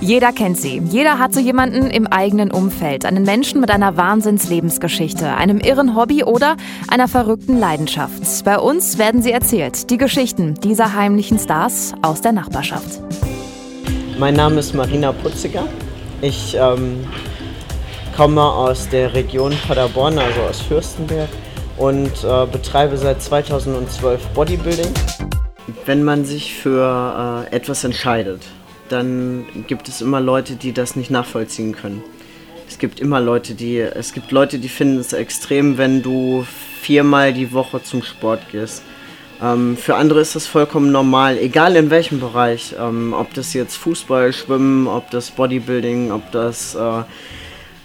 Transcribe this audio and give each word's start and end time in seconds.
Jeder 0.00 0.32
kennt 0.32 0.56
sie. 0.56 0.80
Jeder 0.90 1.18
hat 1.18 1.34
so 1.34 1.40
jemanden 1.40 1.90
im 1.90 2.06
eigenen 2.06 2.52
Umfeld. 2.52 3.04
Einen 3.04 3.24
Menschen 3.24 3.60
mit 3.60 3.70
einer 3.70 3.96
Wahnsinnslebensgeschichte, 3.96 5.34
einem 5.34 5.58
irren 5.58 5.96
Hobby 5.96 6.22
oder 6.22 6.56
einer 6.86 7.08
verrückten 7.08 7.58
Leidenschaft. 7.58 8.44
Bei 8.44 8.60
uns 8.60 8.98
werden 8.98 9.22
sie 9.22 9.32
erzählt. 9.32 9.90
Die 9.90 9.96
Geschichten 9.96 10.54
dieser 10.54 10.94
heimlichen 10.94 11.38
Stars 11.40 11.94
aus 12.02 12.20
der 12.20 12.30
Nachbarschaft. 12.30 13.00
Mein 14.20 14.34
Name 14.34 14.60
ist 14.60 14.72
Marina 14.72 15.10
Putziger. 15.10 15.66
Ich 16.20 16.56
ähm, 16.58 17.04
komme 18.16 18.42
aus 18.42 18.88
der 18.88 19.14
Region 19.14 19.52
Paderborn, 19.66 20.16
also 20.18 20.40
aus 20.42 20.60
Fürstenberg 20.60 21.28
und 21.76 22.12
äh, 22.22 22.46
betreibe 22.46 22.96
seit 22.96 23.20
2012 23.20 24.24
Bodybuilding. 24.28 24.94
Wenn 25.86 26.04
man 26.04 26.24
sich 26.24 26.54
für 26.54 27.46
äh, 27.50 27.54
etwas 27.54 27.82
entscheidet, 27.82 28.42
dann 28.88 29.46
gibt 29.66 29.88
es 29.88 30.00
immer 30.00 30.20
Leute, 30.20 30.54
die 30.54 30.72
das 30.72 30.96
nicht 30.96 31.10
nachvollziehen 31.10 31.74
können. 31.74 32.02
Es 32.68 32.78
gibt 32.78 33.00
immer 33.00 33.20
Leute, 33.20 33.54
die 33.54 33.78
es 33.78 34.12
gibt 34.12 34.30
Leute, 34.30 34.58
die 34.58 34.68
finden 34.68 34.98
es 34.98 35.12
extrem, 35.12 35.78
wenn 35.78 36.02
du 36.02 36.46
viermal 36.82 37.32
die 37.32 37.52
Woche 37.52 37.82
zum 37.82 38.02
Sport 38.02 38.50
gehst. 38.52 38.82
Ähm, 39.40 39.76
für 39.76 39.94
andere 39.94 40.20
ist 40.20 40.34
das 40.34 40.46
vollkommen 40.46 40.92
normal, 40.92 41.38
egal 41.38 41.76
in 41.76 41.90
welchem 41.90 42.20
Bereich. 42.20 42.74
Ähm, 42.78 43.14
ob 43.16 43.32
das 43.34 43.54
jetzt 43.54 43.76
Fußball, 43.76 44.32
Schwimmen, 44.32 44.86
ob 44.86 45.10
das 45.10 45.30
Bodybuilding, 45.30 46.12
ob 46.12 46.30
das 46.32 46.74
äh, 46.74 47.02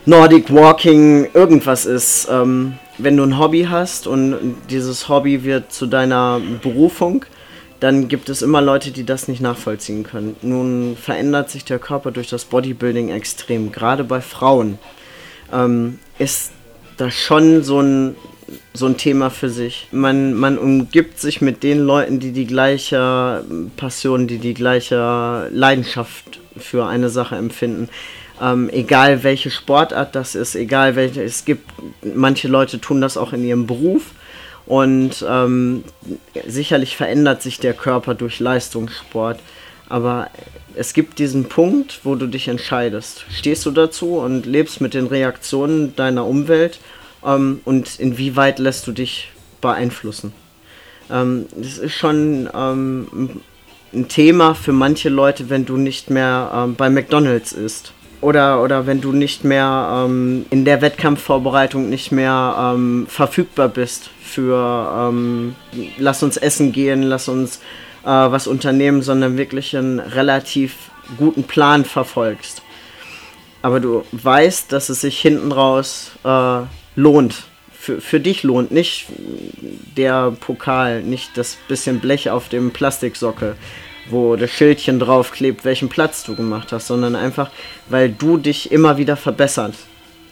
Nordic 0.05 0.53
Walking, 0.53 1.29
irgendwas 1.33 1.85
ist. 1.85 2.27
Ähm, 2.29 2.73
wenn 2.97 3.17
du 3.17 3.23
ein 3.23 3.39
Hobby 3.39 3.67
hast 3.69 4.07
und 4.07 4.55
dieses 4.69 5.09
Hobby 5.09 5.43
wird 5.43 5.71
zu 5.71 5.85
deiner 5.85 6.41
Berufung, 6.61 7.25
dann 7.83 8.07
gibt 8.07 8.29
es 8.29 8.41
immer 8.41 8.61
Leute, 8.61 8.91
die 8.91 9.03
das 9.03 9.27
nicht 9.27 9.41
nachvollziehen 9.41 10.03
können. 10.03 10.37
Nun 10.41 10.95
verändert 10.95 11.49
sich 11.49 11.65
der 11.65 11.79
Körper 11.79 12.11
durch 12.11 12.29
das 12.29 12.45
Bodybuilding 12.45 13.09
extrem. 13.09 13.73
Gerade 13.73 14.05
bei 14.05 14.21
Frauen 14.21 14.79
ähm, 15.51 15.99
ist 16.17 16.53
das 16.95 17.13
schon 17.13 17.61
so 17.61 17.81
ein, 17.81 18.15
so 18.73 18.85
ein 18.85 18.95
Thema 18.95 19.29
für 19.29 19.49
sich. 19.49 19.89
Man, 19.91 20.33
man 20.33 20.57
umgibt 20.57 21.19
sich 21.19 21.41
mit 21.41 21.61
den 21.61 21.79
Leuten, 21.79 22.21
die 22.21 22.31
die 22.31 22.47
gleiche 22.47 23.43
Passion, 23.75 24.27
die 24.27 24.37
die 24.37 24.53
gleiche 24.53 25.49
Leidenschaft 25.51 26.39
für 26.55 26.85
eine 26.85 27.09
Sache 27.09 27.35
empfinden. 27.35 27.89
Ähm, 28.41 28.69
egal 28.71 29.23
welche 29.23 29.51
Sportart 29.51 30.15
das 30.15 30.35
ist, 30.35 30.55
egal 30.55 30.95
welche, 30.95 31.21
es 31.21 31.43
gibt, 31.43 31.69
manche 32.01 32.47
Leute 32.47 32.79
tun 32.79 33.01
das 33.01 33.17
auch 33.17 33.33
in 33.33 33.43
ihrem 33.43 33.67
Beruf 33.67 34.11
und 34.65 35.25
ähm, 35.27 35.83
sicherlich 36.47 36.95
verändert 36.95 37.41
sich 37.41 37.59
der 37.59 37.73
Körper 37.73 38.15
durch 38.15 38.39
Leistungssport. 38.39 39.39
Aber 39.89 40.29
es 40.75 40.93
gibt 40.93 41.19
diesen 41.19 41.49
Punkt, 41.49 41.99
wo 42.03 42.15
du 42.15 42.27
dich 42.27 42.47
entscheidest. 42.47 43.25
Stehst 43.29 43.65
du 43.65 43.71
dazu 43.71 44.17
und 44.17 44.45
lebst 44.45 44.81
mit 44.81 44.93
den 44.93 45.07
Reaktionen 45.07 45.95
deiner 45.95 46.25
Umwelt 46.25 46.79
ähm, 47.25 47.61
und 47.65 47.99
inwieweit 47.99 48.59
lässt 48.59 48.87
du 48.87 48.91
dich 48.91 49.31
beeinflussen? 49.61 50.33
Ähm, 51.11 51.47
das 51.55 51.77
ist 51.77 51.93
schon 51.93 52.49
ähm, 52.55 53.41
ein 53.93 54.07
Thema 54.07 54.55
für 54.55 54.73
manche 54.73 55.09
Leute, 55.09 55.49
wenn 55.49 55.65
du 55.65 55.77
nicht 55.77 56.09
mehr 56.09 56.51
ähm, 56.53 56.75
bei 56.75 56.89
McDonald's 56.89 57.51
isst 57.51 57.93
oder, 58.23 58.63
oder 58.63 58.87
wenn 58.87 59.01
du 59.01 59.11
nicht 59.11 59.43
mehr 59.43 60.05
ähm, 60.05 60.45
in 60.49 60.65
der 60.65 60.81
Wettkampfvorbereitung 60.81 61.89
nicht 61.89 62.11
mehr 62.11 62.73
ähm, 62.75 63.05
verfügbar 63.07 63.67
bist 63.69 64.09
für 64.23 65.09
ähm, 65.09 65.55
lass 65.97 66.23
uns 66.23 66.37
essen 66.37 66.71
gehen, 66.71 67.03
lass 67.03 67.27
uns 67.27 67.57
äh, 68.03 68.07
was 68.07 68.47
unternehmen, 68.47 69.01
sondern 69.01 69.37
wirklich 69.37 69.75
einen 69.75 69.99
relativ 69.99 70.75
guten 71.17 71.43
Plan 71.43 71.85
verfolgst. 71.85 72.61
Aber 73.61 73.79
du 73.79 74.03
weißt, 74.11 74.71
dass 74.71 74.89
es 74.89 75.01
sich 75.01 75.19
hinten 75.19 75.51
raus 75.51 76.11
äh, 76.23 76.61
lohnt. 76.95 77.43
Für, 77.71 77.99
für 77.99 78.19
dich 78.19 78.43
lohnt, 78.43 78.71
nicht 78.71 79.07
der 79.97 80.31
Pokal, 80.31 81.03
nicht 81.03 81.37
das 81.37 81.57
bisschen 81.67 81.99
Blech 81.99 82.29
auf 82.29 82.47
dem 82.47 82.71
Plastiksockel, 82.71 83.55
wo 84.09 84.35
das 84.35 84.51
Schildchen 84.51 84.99
draufklebt, 84.99 85.63
welchen 85.65 85.89
Platz 85.89 86.23
du 86.23 86.35
gemacht 86.35 86.71
hast, 86.71 86.87
sondern 86.87 87.15
einfach, 87.15 87.49
weil 87.89 88.09
du 88.09 88.37
dich 88.37 88.71
immer 88.71 88.97
wieder 88.97 89.15
verbesserst. 89.15 89.79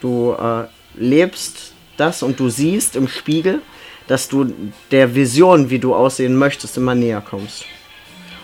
Du 0.02 0.34
äh, 0.34 0.64
lebst 0.96 1.74
das 1.98 2.24
und 2.24 2.40
du 2.40 2.50
siehst 2.50 2.96
im 2.96 3.08
Spiegel, 3.08 3.62
dass 4.08 4.28
du 4.28 4.54
der 4.90 5.16
Vision, 5.16 5.70
wie 5.70 5.80
du 5.80 5.96
aussehen 5.96 6.36
möchtest, 6.36 6.78
immer 6.78 6.96
näher 6.96 7.22
kommst. 7.22 7.66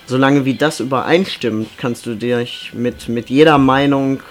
Solange 0.05 0.45
wie 0.45 0.53
das 0.53 0.79
übereinstimmt, 0.79 1.67
kannst 1.77 2.05
du 2.05 2.15
dich 2.15 2.71
mit, 2.73 3.09
mit 3.09 3.29
jeder 3.29 3.57
Meinung 3.57 4.21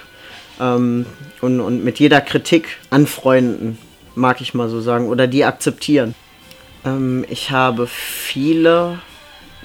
ähm, 0.58 1.04
und, 1.42 1.60
und 1.60 1.84
mit 1.84 1.98
jeder 1.98 2.22
Kritik 2.22 2.78
anfreunden, 2.88 3.76
mag 4.14 4.40
ich 4.40 4.54
mal 4.54 4.70
so 4.70 4.80
sagen, 4.80 5.08
oder 5.08 5.26
die 5.26 5.44
akzeptieren. 5.44 6.14
Ähm, 6.86 7.26
ich 7.28 7.50
habe 7.50 7.86
viele 7.86 9.00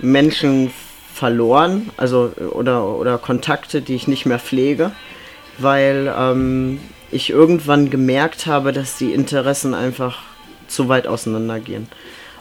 Menschen 0.01 0.71
verloren, 1.13 1.89
also 1.97 2.31
oder, 2.51 2.87
oder 2.87 3.17
Kontakte, 3.17 3.81
die 3.81 3.95
ich 3.95 4.07
nicht 4.07 4.25
mehr 4.25 4.39
pflege, 4.39 4.91
weil 5.57 6.13
ähm, 6.17 6.79
ich 7.11 7.29
irgendwann 7.29 7.89
gemerkt 7.89 8.45
habe, 8.45 8.71
dass 8.71 8.97
die 8.97 9.13
Interessen 9.13 9.73
einfach 9.73 10.19
zu 10.67 10.89
weit 10.89 11.07
auseinandergehen. 11.07 11.87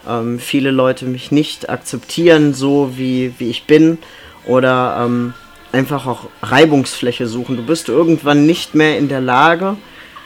Ähm, 0.08 0.38
viele 0.38 0.70
Leute 0.70 1.04
mich 1.04 1.30
nicht 1.30 1.68
akzeptieren, 1.68 2.54
so 2.54 2.96
wie, 2.96 3.34
wie 3.38 3.50
ich 3.50 3.64
bin, 3.64 3.98
oder 4.46 5.04
ähm, 5.04 5.34
einfach 5.72 6.06
auch 6.06 6.28
Reibungsfläche 6.42 7.26
suchen. 7.26 7.56
Du 7.56 7.64
bist 7.64 7.88
irgendwann 7.88 8.46
nicht 8.46 8.74
mehr 8.74 8.96
in 8.98 9.08
der 9.08 9.20
Lage, 9.20 9.76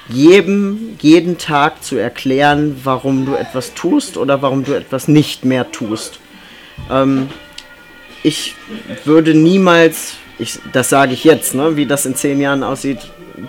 jedem 0.09 0.97
jeden 1.01 1.39
Tag 1.39 1.83
zu 1.83 1.97
erklären, 1.97 2.81
warum 2.85 3.27
du 3.27 3.35
etwas 3.35 3.75
tust 3.75 4.17
oder 4.17 4.43
warum 4.43 4.65
du 4.65 4.75
etwas 4.75 5.09
nicht 5.09 5.45
mehr 5.45 5.73
tust. 5.73 6.21
Ähm, 6.91 7.29
ich 8.25 8.57
würde 9.05 9.35
niemals, 9.35 10.15
ich, 10.39 10.59
das 10.73 10.89
sage 10.89 11.13
ich 11.13 11.23
jetzt, 11.23 11.55
ne, 11.55 11.77
wie 11.77 11.87
das 11.87 12.07
in 12.07 12.17
zehn 12.17 12.41
Jahren 12.41 12.65
aussieht, 12.65 12.99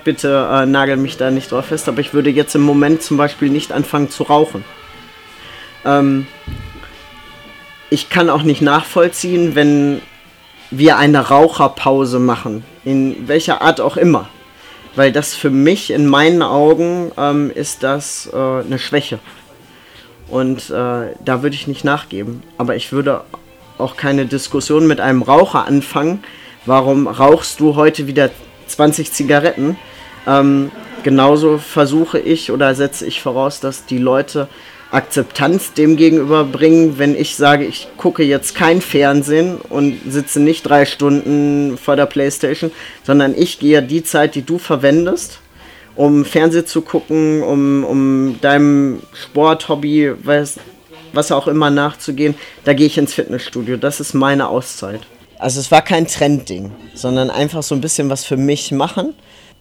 bitte 0.03 0.47
äh, 0.51 0.65
nagel 0.65 0.97
mich 0.97 1.17
da 1.17 1.31
nicht 1.31 1.51
drauf 1.51 1.67
fest, 1.67 1.87
aber 1.87 2.01
ich 2.01 2.13
würde 2.13 2.29
jetzt 2.29 2.55
im 2.55 2.61
Moment 2.61 3.01
zum 3.01 3.17
Beispiel 3.17 3.49
nicht 3.49 3.71
anfangen 3.71 4.09
zu 4.09 4.23
rauchen. 4.23 4.65
Ähm, 5.85 6.27
ich 7.89 8.09
kann 8.09 8.29
auch 8.29 8.43
nicht 8.43 8.61
nachvollziehen, 8.61 9.55
wenn 9.55 10.01
wir 10.71 10.97
eine 10.97 11.29
Raucherpause 11.29 12.19
machen, 12.19 12.65
in 12.83 13.29
welcher 13.29 13.61
Art 13.61 13.79
auch 13.79 13.95
immer. 13.95 14.27
Weil 14.95 15.13
das 15.13 15.33
für 15.33 15.49
mich 15.49 15.91
in 15.91 16.05
meinen 16.05 16.41
Augen 16.41 17.11
ähm, 17.17 17.49
ist 17.53 17.83
das 17.83 18.29
äh, 18.33 18.35
eine 18.35 18.79
Schwäche. 18.79 19.19
Und 20.27 20.69
äh, 20.69 21.13
da 21.23 21.43
würde 21.43 21.55
ich 21.55 21.67
nicht 21.67 21.85
nachgeben. 21.85 22.43
Aber 22.57 22.75
ich 22.75 22.91
würde 22.91 23.21
auch 23.77 23.97
keine 23.97 24.25
Diskussion 24.25 24.87
mit 24.87 24.99
einem 24.99 25.21
Raucher 25.21 25.65
anfangen. 25.65 26.23
Warum 26.65 27.07
rauchst 27.07 27.59
du 27.59 27.75
heute 27.75 28.07
wieder 28.07 28.31
20 28.67 29.11
Zigaretten? 29.11 29.77
Ähm, 30.27 30.71
genauso 31.03 31.57
versuche 31.57 32.19
ich 32.19 32.51
oder 32.51 32.73
setze 32.73 33.05
ich 33.05 33.21
voraus, 33.21 33.59
dass 33.59 33.85
die 33.85 33.99
Leute 33.99 34.47
Akzeptanz 34.91 35.73
dem 35.73 35.97
gegenüber 35.97 36.43
bringen, 36.45 36.97
wenn 36.97 37.15
ich 37.15 37.35
sage, 37.35 37.65
ich 37.65 37.87
gucke 37.97 38.23
jetzt 38.23 38.55
kein 38.55 38.81
Fernsehen 38.81 39.57
und 39.57 39.99
sitze 40.07 40.39
nicht 40.39 40.63
drei 40.63 40.85
Stunden 40.85 41.77
vor 41.77 41.95
der 41.95 42.05
Playstation, 42.05 42.71
sondern 43.03 43.35
ich 43.35 43.59
gehe 43.59 43.81
die 43.81 44.03
Zeit, 44.03 44.35
die 44.35 44.43
du 44.43 44.57
verwendest, 44.57 45.39
um 45.95 46.23
Fernsehen 46.23 46.65
zu 46.65 46.81
gucken, 46.81 47.43
um, 47.43 47.83
um 47.83 48.39
deinem 48.41 49.01
Sporthobby, 49.13 50.13
weiß, 50.23 50.59
was 51.15 51.31
auch 51.31 51.47
immer 51.47 51.69
nachzugehen, 51.69 52.35
da 52.63 52.73
gehe 52.73 52.87
ich 52.87 52.97
ins 52.97 53.13
Fitnessstudio. 53.13 53.77
Das 53.77 53.99
ist 53.99 54.13
meine 54.13 54.47
Auszeit. 54.49 55.01
Also 55.37 55.59
es 55.59 55.71
war 55.71 55.81
kein 55.81 56.07
Trendding, 56.07 56.71
sondern 56.93 57.29
einfach 57.29 57.63
so 57.63 57.75
ein 57.75 57.81
bisschen 57.81 58.09
was 58.09 58.25
für 58.25 58.37
mich 58.37 58.71
machen. 58.71 59.13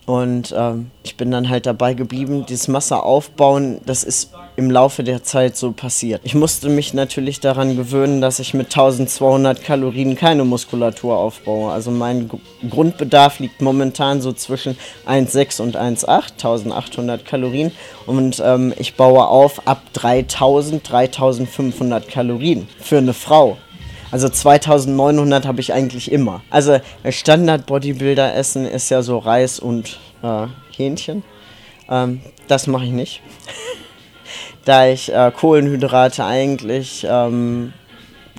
Und 0.06 0.54
ähm, 0.56 0.90
ich 1.02 1.16
bin 1.16 1.30
dann 1.30 1.48
halt 1.48 1.64
dabei 1.64 1.94
geblieben, 1.94 2.44
dieses 2.46 2.68
Masse 2.68 3.02
aufbauen, 3.02 3.80
das 3.86 4.04
ist 4.04 4.30
im 4.56 4.70
Laufe 4.70 5.02
der 5.02 5.22
Zeit 5.22 5.56
so 5.56 5.72
passiert. 5.72 6.20
Ich 6.24 6.34
musste 6.34 6.68
mich 6.68 6.92
natürlich 6.94 7.40
daran 7.40 7.74
gewöhnen, 7.76 8.20
dass 8.20 8.38
ich 8.38 8.54
mit 8.54 8.66
1200 8.66 9.62
Kalorien 9.62 10.14
keine 10.14 10.44
Muskulatur 10.44 11.16
aufbaue. 11.16 11.72
Also 11.72 11.90
mein 11.90 12.30
Grundbedarf 12.68 13.38
liegt 13.38 13.62
momentan 13.62 14.20
so 14.20 14.32
zwischen 14.32 14.76
1,6 15.06 15.62
und 15.62 15.76
1,8, 15.76 16.32
1800 16.32 17.24
Kalorien. 17.24 17.72
Und 18.06 18.42
ähm, 18.44 18.74
ich 18.78 18.94
baue 18.94 19.26
auf 19.26 19.66
ab 19.66 19.82
3000, 19.94 20.88
3500 20.88 22.08
Kalorien 22.08 22.68
für 22.78 22.98
eine 22.98 23.14
Frau. 23.14 23.56
Also 24.14 24.28
2900 24.28 25.44
habe 25.44 25.60
ich 25.60 25.72
eigentlich 25.72 26.12
immer. 26.12 26.44
Also 26.48 26.78
Standard 27.08 27.66
Bodybuilder 27.66 28.36
essen 28.36 28.64
ist 28.64 28.88
ja 28.88 29.02
so 29.02 29.18
Reis 29.18 29.58
und 29.58 29.98
äh, 30.22 30.46
Hähnchen. 30.70 31.24
Ähm, 31.90 32.20
das 32.46 32.68
mache 32.68 32.84
ich 32.84 32.92
nicht. 32.92 33.22
da 34.64 34.86
ich 34.86 35.12
äh, 35.12 35.32
Kohlenhydrate 35.36 36.24
eigentlich 36.24 37.04
ähm, 37.10 37.72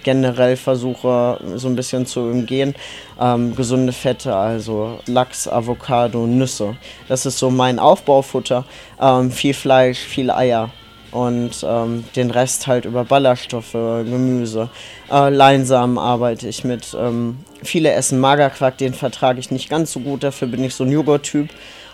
generell 0.02 0.56
versuche 0.56 1.42
so 1.56 1.68
ein 1.68 1.76
bisschen 1.76 2.06
zu 2.06 2.22
umgehen. 2.22 2.74
ähm, 3.20 3.54
gesunde 3.54 3.92
Fette, 3.92 4.34
also 4.34 5.00
Lachs, 5.08 5.46
Avocado, 5.46 6.26
Nüsse. 6.26 6.78
Das 7.10 7.26
ist 7.26 7.38
so 7.38 7.50
mein 7.50 7.80
Aufbaufutter. 7.80 8.64
Ähm, 9.02 9.30
viel 9.30 9.54
Fleisch, 9.54 10.00
viel 10.00 10.32
Eier 10.32 10.72
und 11.16 11.66
ähm, 11.66 12.04
den 12.18 12.30
Rest 12.30 12.68
halt 12.68 12.84
über 12.84 13.06
Ballaststoffe, 13.06 13.72
Gemüse. 13.72 14.70
Äh, 15.10 15.30
Leinsamen 15.30 15.98
arbeite 15.98 16.50
ich 16.50 16.66
mit. 16.66 16.94
Ähm, 17.00 17.38
viele 17.64 17.94
essen 17.94 18.20
Magerquark, 18.20 18.78
den 18.78 18.94
vertrage 18.94 19.40
ich 19.40 19.50
nicht 19.50 19.70
ganz 19.70 19.94
so 19.94 20.02
gut, 20.02 20.24
dafür 20.24 20.50
bin 20.50 20.62
ich 20.62 20.76
so 20.76 20.84
ein 20.84 20.92
Joghurt-Typ. 20.92 21.50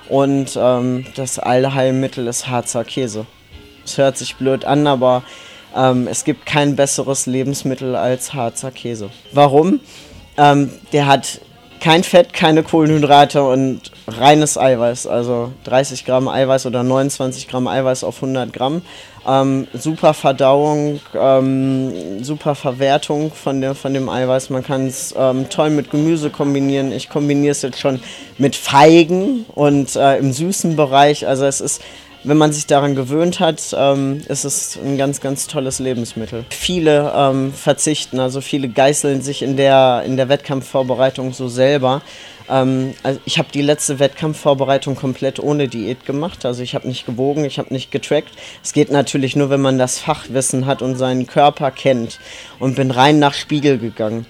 Und 0.09 0.57
ähm, 0.59 1.05
das 1.15 1.37
Allheilmittel 1.37 2.25
ist 2.25 2.47
Harzer 2.47 2.83
Käse. 2.83 3.27
Es 3.85 3.99
hört 3.99 4.17
sich 4.17 4.37
blöd 4.37 4.65
an, 4.65 4.87
aber 4.87 5.21
ähm, 5.75 6.07
es 6.07 6.23
gibt 6.23 6.47
kein 6.47 6.75
besseres 6.75 7.27
Lebensmittel 7.27 7.95
als 7.95 8.33
Harzer 8.33 8.71
Käse. 8.71 9.11
Warum? 9.33 9.81
Ähm, 10.35 10.71
der 10.93 11.05
hat 11.05 11.41
kein 11.81 12.03
Fett, 12.03 12.31
keine 12.31 12.61
Kohlenhydrate 12.61 13.43
und 13.43 13.91
reines 14.07 14.57
Eiweiß. 14.57 15.07
Also 15.07 15.51
30 15.63 16.05
Gramm 16.05 16.27
Eiweiß 16.27 16.67
oder 16.67 16.83
29 16.83 17.47
Gramm 17.47 17.67
Eiweiß 17.67 18.03
auf 18.03 18.17
100 18.17 18.53
Gramm. 18.53 18.83
Ähm, 19.27 19.67
super 19.73 20.13
Verdauung, 20.13 20.99
ähm, 21.13 22.23
super 22.23 22.55
Verwertung 22.55 23.31
von, 23.31 23.61
der, 23.61 23.75
von 23.75 23.93
dem 23.93 24.09
Eiweiß. 24.09 24.51
Man 24.51 24.63
kann 24.63 24.87
es 24.87 25.13
ähm, 25.17 25.49
toll 25.49 25.71
mit 25.71 25.91
Gemüse 25.91 26.29
kombinieren. 26.29 26.91
Ich 26.91 27.09
kombiniere 27.09 27.51
es 27.51 27.63
jetzt 27.63 27.79
schon 27.79 27.99
mit 28.37 28.55
Feigen 28.55 29.45
und 29.53 29.95
äh, 29.95 30.17
im 30.17 30.31
süßen 30.31 30.75
Bereich. 30.75 31.27
Also 31.27 31.45
es 31.45 31.61
ist 31.61 31.81
wenn 32.23 32.37
man 32.37 32.53
sich 32.53 32.67
daran 32.67 32.95
gewöhnt 32.95 33.39
hat, 33.39 33.75
ähm, 33.75 34.21
ist 34.27 34.43
es 34.43 34.77
ein 34.77 34.97
ganz, 34.97 35.21
ganz 35.21 35.47
tolles 35.47 35.79
Lebensmittel. 35.79 36.45
Viele 36.49 37.11
ähm, 37.15 37.51
verzichten, 37.53 38.19
also 38.19 38.41
viele 38.41 38.69
geißeln 38.69 39.21
sich 39.21 39.41
in 39.41 39.57
der, 39.57 40.03
in 40.05 40.17
der 40.17 40.29
Wettkampfvorbereitung 40.29 41.33
so 41.33 41.47
selber. 41.47 42.01
Ähm, 42.47 42.93
also 43.01 43.19
ich 43.25 43.39
habe 43.39 43.49
die 43.51 43.63
letzte 43.63 43.97
Wettkampfvorbereitung 43.97 44.95
komplett 44.95 45.39
ohne 45.39 45.67
Diät 45.67 46.05
gemacht. 46.05 46.45
Also 46.45 46.61
ich 46.61 46.75
habe 46.75 46.87
nicht 46.87 47.07
gewogen, 47.07 47.43
ich 47.43 47.57
habe 47.57 47.73
nicht 47.73 47.89
getrackt. 47.89 48.31
Es 48.63 48.73
geht 48.73 48.91
natürlich 48.91 49.35
nur, 49.35 49.49
wenn 49.49 49.61
man 49.61 49.79
das 49.79 49.97
Fachwissen 49.97 50.67
hat 50.67 50.83
und 50.83 50.97
seinen 50.97 51.25
Körper 51.25 51.71
kennt. 51.71 52.19
Und 52.59 52.75
bin 52.75 52.91
rein 52.91 53.17
nach 53.17 53.33
Spiegel 53.33 53.79
gegangen. 53.79 54.27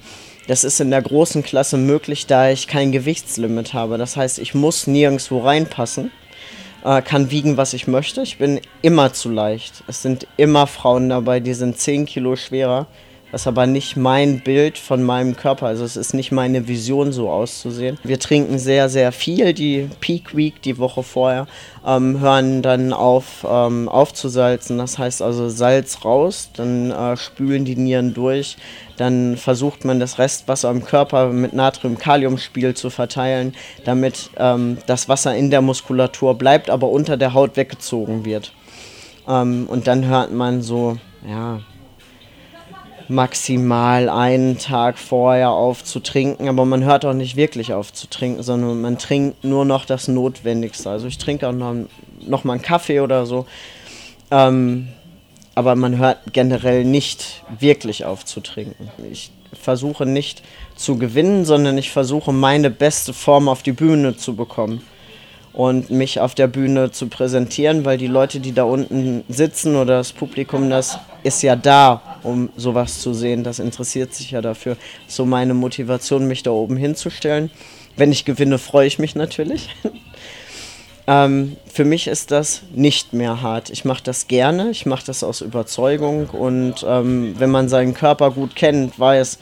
Das 0.48 0.64
ist 0.64 0.80
in 0.80 0.92
der 0.92 1.02
großen 1.02 1.44
Klasse 1.44 1.78
möglich, 1.78 2.26
da 2.26 2.50
ich 2.50 2.68
kein 2.68 2.92
Gewichtslimit 2.92 3.74
habe. 3.74 3.98
Das 3.98 4.16
heißt, 4.16 4.40
ich 4.40 4.54
muss 4.54 4.88
nirgendwo 4.88 5.40
reinpassen 5.40 6.12
äh, 6.84 7.02
kann 7.02 7.32
wiegen, 7.32 7.58
was 7.58 7.74
ich 7.74 7.88
möchte. 7.88 8.22
Ich 8.22 8.38
bin 8.38 8.60
immer 8.82 9.14
zu 9.14 9.30
leicht. 9.30 9.84
Es 9.88 10.02
sind 10.02 10.28
immer 10.38 10.68
Frauen 10.68 11.10
dabei, 11.10 11.40
die 11.40 11.54
sind 11.54 11.78
10 11.78 12.06
Kilo 12.06 12.36
schwerer. 12.36 12.88
Das 13.32 13.42
ist 13.42 13.48
aber 13.48 13.66
nicht 13.66 13.96
mein 13.96 14.42
Bild 14.42 14.78
von 14.78 15.04
meinem 15.04 15.38
Körper. 15.38 15.68
Also 15.68 15.86
es 15.86 15.96
ist 15.96 16.14
nicht 16.14 16.32
meine 16.32 16.68
Vision, 16.68 17.14
so 17.14 17.30
auszusehen. 17.30 17.98
Wir 18.04 18.20
trinken 18.20 18.60
sehr, 18.60 18.90
sehr 18.90 19.12
viel 19.14 19.54
die 19.54 19.90
Peak 20.02 20.36
Week, 20.36 20.62
die 20.62 20.78
Woche 20.78 21.02
vorher, 21.02 21.48
ähm, 21.86 22.20
hören 22.20 22.62
dann 22.62 22.92
auf 22.92 23.48
ähm, 23.50 23.88
aufzusalzen. 23.88 24.78
Das 24.78 24.98
heißt 24.98 25.22
also 25.22 25.48
Salz 25.48 26.04
raus, 26.04 26.50
dann 26.56 26.92
äh, 26.92 27.16
spülen 27.16 27.64
die 27.64 27.78
Nieren 27.78 28.14
durch, 28.14 28.58
dann 28.98 29.38
versucht 29.38 29.86
man 29.86 30.00
das 30.00 30.20
Restwasser 30.20 30.70
im 30.70 30.84
Körper 30.84 31.28
mit 31.28 31.54
Natrium-Kalium-Spiel 31.54 32.74
zu 32.74 32.90
verteilen, 32.90 33.56
damit 33.86 34.30
ähm, 34.38 34.78
das 34.88 35.08
Wasser 35.08 35.36
in 35.36 35.50
der 35.50 35.62
Muskulatur 35.62 36.36
bleibt, 36.38 36.70
aber 36.70 36.90
unter 36.90 37.16
der 37.16 37.34
Haut 37.34 37.56
weggezogen 37.56 38.26
wird. 38.26 38.52
Ähm, 39.28 39.68
und 39.70 39.88
dann 39.88 40.06
hört 40.06 40.34
man 40.34 40.62
so, 40.62 40.98
ja, 41.28 41.62
maximal 43.12 44.10
einen 44.10 44.58
Tag 44.58 44.98
vorher 44.98 45.52
auf 45.52 45.84
zu 45.84 46.00
trinken, 46.00 46.48
aber 46.48 46.66
man 46.66 46.84
hört 46.84 47.06
auch 47.06 47.14
nicht 47.14 47.36
wirklich 47.36 47.74
auf 47.74 47.94
zu 47.94 48.08
trinken, 48.08 48.42
sondern 48.42 48.82
man 48.82 48.98
trinkt 48.98 49.44
nur 49.44 49.66
noch 49.66 49.86
das 49.86 50.08
Notwendigste. 50.08 50.90
Also 50.90 51.08
ich 51.08 51.18
trinke 51.18 51.48
auch 51.48 51.54
noch, 51.54 51.76
noch 52.22 52.44
mal 52.44 52.54
einen 52.54 52.62
Kaffee 52.62 53.02
oder 53.02 53.26
so. 53.26 53.46
Ähm, 54.32 54.88
aber 55.54 55.76
man 55.76 55.98
hört 55.98 56.20
generell 56.32 56.86
nicht 56.86 57.44
wirklich 57.60 58.06
auf 58.06 58.24
zu 58.26 58.40
trinken. 58.40 58.90
Ich 59.12 59.32
versuche 59.54 60.06
nicht 60.06 60.42
zu 60.76 60.98
gewinnen, 60.98 61.44
sondern 61.44 61.78
ich 61.78 61.92
versuche 61.92 62.32
meine 62.32 62.70
beste 62.70 63.14
Form 63.14 63.50
auf 63.50 63.62
die 63.62 63.74
Bühne 63.74 64.16
zu 64.16 64.36
bekommen 64.36 64.82
und 65.52 65.90
mich 65.90 66.22
auf 66.22 66.34
der 66.34 66.48
Bühne 66.48 66.92
zu 66.92 67.08
präsentieren, 67.08 67.84
weil 67.84 67.98
die 67.98 68.08
Leute, 68.08 68.40
die 68.40 68.54
da 68.54 68.64
unten 68.64 69.26
sitzen 69.28 69.76
oder 69.76 69.98
das 69.98 70.14
Publikum, 70.14 70.70
das 70.70 70.98
ist 71.24 71.44
ja 71.44 71.58
da, 71.58 72.11
um 72.24 72.50
sowas 72.58 73.00
zu 73.02 73.14
sehen. 73.14 73.44
Das 73.44 73.60
interessiert 73.60 74.14
sich 74.14 74.32
ja 74.32 74.42
dafür. 74.42 74.78
So 75.08 75.26
meine 75.26 75.54
Motivation, 75.54 76.28
mich 76.28 76.44
da 76.44 76.52
oben 76.52 76.78
hinzustellen. 76.78 77.52
Wenn 77.98 78.12
ich 78.12 78.26
gewinne, 78.26 78.58
freue 78.58 78.88
ich 78.88 79.00
mich 79.00 79.16
natürlich. 79.16 79.70
Ähm, 81.08 81.58
für 81.66 81.84
mich 81.84 82.08
ist 82.08 82.32
das 82.32 82.62
nicht 82.74 83.12
mehr 83.12 83.42
hart. 83.42 83.70
Ich 83.70 83.86
mache 83.86 84.04
das 84.04 84.28
gerne, 84.28 84.70
ich 84.70 84.86
mache 84.86 85.06
das 85.06 85.24
aus 85.24 85.42
Überzeugung 85.42 86.30
und 86.30 86.86
ähm, 86.88 87.36
wenn 87.38 87.50
man 87.50 87.70
seinen 87.70 87.94
Körper 87.94 88.32
gut 88.32 88.56
kennt, 88.56 89.00
weiß, 89.00 89.40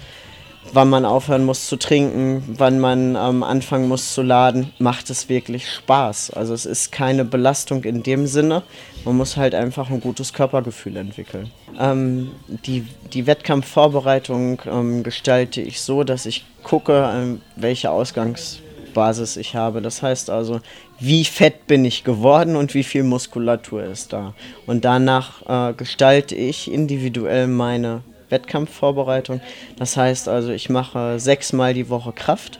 wann 0.73 0.89
man 0.89 1.05
aufhören 1.05 1.45
muss 1.45 1.67
zu 1.67 1.77
trinken, 1.77 2.43
wann 2.57 2.79
man 2.79 3.15
ähm, 3.15 3.43
anfangen 3.43 3.87
muss 3.87 4.13
zu 4.13 4.21
laden, 4.21 4.71
macht 4.79 5.09
es 5.09 5.29
wirklich 5.29 5.69
Spaß. 5.69 6.31
Also 6.31 6.53
es 6.53 6.65
ist 6.65 6.91
keine 6.91 7.25
Belastung 7.25 7.83
in 7.83 8.03
dem 8.03 8.27
Sinne. 8.27 8.63
Man 9.05 9.17
muss 9.17 9.37
halt 9.37 9.55
einfach 9.55 9.89
ein 9.89 10.01
gutes 10.01 10.33
Körpergefühl 10.33 10.97
entwickeln. 10.97 11.51
Ähm, 11.79 12.31
die, 12.65 12.85
die 13.13 13.25
Wettkampfvorbereitung 13.25 14.61
ähm, 14.65 15.03
gestalte 15.03 15.61
ich 15.61 15.81
so, 15.81 16.03
dass 16.03 16.25
ich 16.25 16.45
gucke, 16.63 17.09
ähm, 17.13 17.41
welche 17.55 17.91
Ausgangs 17.91 18.59
Basis 18.93 19.37
ich 19.37 19.55
habe. 19.55 19.81
Das 19.81 20.01
heißt 20.01 20.29
also, 20.29 20.61
wie 20.99 21.23
fett 21.23 21.67
bin 21.67 21.85
ich 21.85 22.03
geworden 22.03 22.55
und 22.55 22.73
wie 22.73 22.83
viel 22.83 23.03
Muskulatur 23.03 23.83
ist 23.83 24.13
da. 24.13 24.33
Und 24.65 24.83
danach 24.83 25.69
äh, 25.69 25.73
gestalte 25.73 26.35
ich 26.35 26.71
individuell 26.71 27.47
meine 27.47 28.01
Wettkampfvorbereitung. 28.29 29.41
Das 29.77 29.97
heißt 29.97 30.27
also, 30.27 30.51
ich 30.51 30.69
mache 30.69 31.19
sechsmal 31.19 31.73
die 31.73 31.89
Woche 31.89 32.11
Kraft 32.11 32.59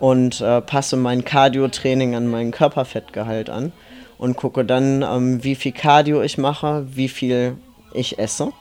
und 0.00 0.40
äh, 0.40 0.60
passe 0.60 0.96
mein 0.96 1.24
Cardio-Training 1.24 2.14
an 2.14 2.26
meinen 2.26 2.50
Körperfettgehalt 2.50 3.50
an 3.50 3.72
und 4.18 4.36
gucke 4.36 4.64
dann, 4.64 5.02
ähm, 5.02 5.44
wie 5.44 5.54
viel 5.54 5.72
Cardio 5.72 6.22
ich 6.22 6.38
mache, 6.38 6.86
wie 6.92 7.08
viel 7.08 7.56
ich 7.92 8.18
esse. 8.18 8.52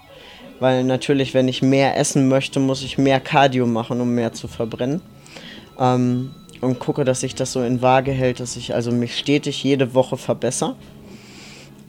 Weil 0.60 0.84
natürlich, 0.84 1.34
wenn 1.34 1.48
ich 1.48 1.64
mehr 1.64 1.98
essen 1.98 2.28
möchte, 2.28 2.60
muss 2.60 2.84
ich 2.84 2.98
mehr 2.98 3.20
Cardio 3.20 3.66
machen, 3.66 4.00
um 4.02 4.14
mehr 4.14 4.34
zu 4.34 4.48
verbrennen. 4.48 5.02
Ähm, 5.80 6.36
und 6.62 6.80
gucke, 6.80 7.04
dass 7.04 7.22
sich 7.22 7.34
das 7.34 7.52
so 7.52 7.64
in 7.64 7.82
Waage 7.82 8.12
hält, 8.12 8.40
dass 8.40 8.56
ich 8.56 8.76
also 8.76 8.92
mich 8.92 9.18
stetig 9.18 9.64
jede 9.64 9.96
Woche 9.96 10.18
verbessere, 10.18 10.76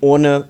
ohne 0.01 0.49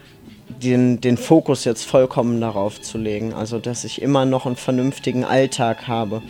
den, 0.62 1.00
den 1.00 1.16
Fokus 1.16 1.64
jetzt 1.64 1.84
vollkommen 1.84 2.40
darauf 2.40 2.80
zu 2.80 2.98
legen. 2.98 3.34
Also 3.34 3.58
dass 3.58 3.84
ich 3.84 4.02
immer 4.02 4.24
noch 4.24 4.46
einen 4.46 4.56
vernünftigen 4.56 5.24
Alltag 5.24 5.88
habe. 5.88 6.22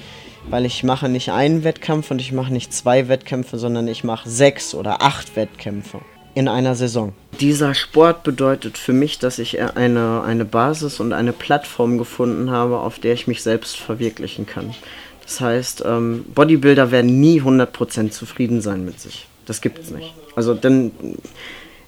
Weil 0.48 0.66
ich 0.66 0.82
mache 0.82 1.08
nicht 1.08 1.30
einen 1.30 1.62
Wettkampf 1.62 2.10
und 2.10 2.20
ich 2.20 2.32
mache 2.32 2.52
nicht 2.52 2.72
zwei 2.72 3.06
Wettkämpfe, 3.06 3.58
sondern 3.58 3.86
ich 3.86 4.02
mache 4.02 4.28
sechs 4.28 4.74
oder 4.74 5.00
acht 5.00 5.36
Wettkämpfe 5.36 6.00
in 6.34 6.48
einer 6.48 6.74
Saison. 6.74 7.12
Dieser 7.40 7.74
Sport 7.74 8.22
bedeutet 8.22 8.78
für 8.78 8.92
mich, 8.92 9.18
dass 9.18 9.38
ich 9.38 9.60
eine, 9.60 10.22
eine 10.22 10.44
Basis 10.44 11.00
und 11.00 11.12
eine 11.12 11.32
Plattform 11.32 11.98
gefunden 11.98 12.50
habe, 12.50 12.78
auf 12.78 12.98
der 12.98 13.12
ich 13.12 13.26
mich 13.26 13.42
selbst 13.42 13.76
verwirklichen 13.76 14.46
kann. 14.46 14.74
Das 15.22 15.40
heißt, 15.40 15.84
ähm, 15.86 16.24
Bodybuilder 16.34 16.90
werden 16.90 17.20
nie 17.20 17.40
100% 17.40 18.10
zufrieden 18.10 18.60
sein 18.60 18.84
mit 18.84 19.00
sich. 19.00 19.26
Das 19.46 19.60
gibt 19.60 19.78
es 19.78 19.90
nicht. 19.90 20.14
Also 20.34 20.54
dann, 20.54 20.92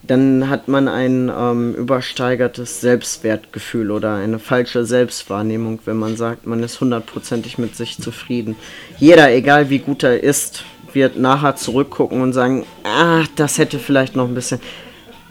dann 0.06 0.50
hat 0.50 0.68
man 0.68 0.88
ein 0.88 1.30
ähm, 1.34 1.74
übersteigertes 1.74 2.80
Selbstwertgefühl 2.80 3.90
oder 3.90 4.14
eine 4.16 4.38
falsche 4.38 4.84
Selbstwahrnehmung, 4.84 5.78
wenn 5.84 5.96
man 5.96 6.16
sagt, 6.16 6.46
man 6.46 6.62
ist 6.62 6.80
hundertprozentig 6.80 7.58
mit 7.58 7.76
sich 7.76 7.98
zufrieden. 7.98 8.56
Jeder, 8.98 9.32
egal 9.32 9.70
wie 9.70 9.78
gut 9.78 10.02
er 10.02 10.22
ist, 10.22 10.64
wird 10.92 11.18
nachher 11.18 11.56
zurückgucken 11.56 12.20
und 12.20 12.32
sagen, 12.32 12.66
ah, 12.84 13.24
das 13.36 13.58
hätte 13.58 13.78
vielleicht 13.78 14.14
noch 14.16 14.28
ein 14.28 14.34
bisschen. 14.34 14.60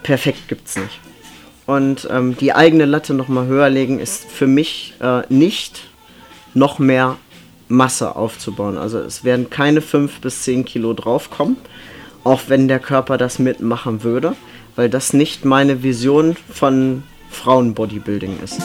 Perfekt 0.01 0.47
gibt 0.47 0.67
es 0.67 0.75
nicht. 0.77 0.99
Und 1.65 2.07
ähm, 2.11 2.35
die 2.35 2.53
eigene 2.53 2.85
Latte 2.85 3.13
nochmal 3.13 3.47
höher 3.47 3.69
legen 3.69 3.99
ist 3.99 4.25
für 4.25 4.47
mich 4.47 4.95
äh, 4.99 5.21
nicht 5.29 5.87
noch 6.53 6.79
mehr 6.79 7.17
Masse 7.69 8.15
aufzubauen. 8.15 8.77
Also 8.77 8.99
es 8.99 9.23
werden 9.23 9.49
keine 9.49 9.81
5 9.81 10.19
bis 10.19 10.43
10 10.43 10.65
Kilo 10.65 10.93
draufkommen, 10.93 11.57
auch 12.23 12.41
wenn 12.47 12.67
der 12.67 12.79
Körper 12.79 13.17
das 13.17 13.39
mitmachen 13.39 14.03
würde, 14.03 14.35
weil 14.75 14.89
das 14.89 15.13
nicht 15.13 15.45
meine 15.45 15.83
Vision 15.83 16.35
von 16.49 17.03
Frauenbodybuilding 17.29 18.37
ist. 18.43 18.59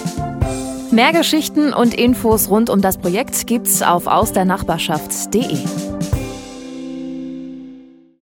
Mehr 0.90 1.12
Geschichten 1.12 1.72
und 1.72 1.94
Infos 1.94 2.48
rund 2.48 2.70
um 2.70 2.80
das 2.80 2.98
Projekt 2.98 3.46
gibt's 3.46 3.82
auf 3.82 4.06
ausdernachbarschaft.de. 4.06 5.87